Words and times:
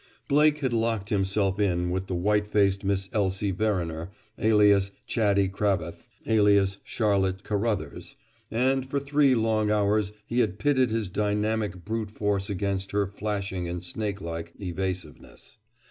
Blake 0.27 0.57
had 0.61 0.73
locked 0.73 1.09
himself 1.09 1.59
in 1.59 1.91
with 1.91 2.07
the 2.07 2.15
white 2.15 2.47
faced 2.47 2.83
Miss 2.83 3.07
Elsie 3.13 3.51
Verriner, 3.51 4.09
alias 4.39 4.89
Chaddy 5.07 5.47
Cravath, 5.47 6.07
alias 6.25 6.77
Charlotte 6.83 7.43
Carruthers, 7.43 8.15
and 8.49 8.83
for 8.83 8.99
three 8.99 9.35
long 9.35 9.69
hours 9.69 10.11
he 10.25 10.39
had 10.39 10.57
pitted 10.57 10.89
his 10.89 11.11
dynamic 11.11 11.85
brute 11.85 12.09
force 12.09 12.49
against 12.49 12.89
her 12.93 13.05
flashing 13.05 13.69
and 13.69 13.83
snake 13.83 14.19
like 14.21 14.53
evasiveness. 14.59 15.59